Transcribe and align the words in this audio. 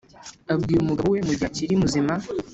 Abwira 0.53 0.79
umugabo 0.81 1.09
we 1.13 1.19
mu 1.27 1.31
gihe 1.37 1.45
akiri 1.49 1.81
muzima 1.81 2.13